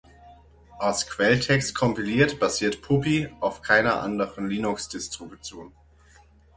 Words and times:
Aus 0.79 1.05
Quelltext 1.05 1.75
kompiliert, 1.75 2.39
basiert 2.39 2.81
Puppy 2.81 3.29
auf 3.39 3.61
keiner 3.61 4.01
anderen 4.01 4.49
Linux-Distribution. 4.49 5.73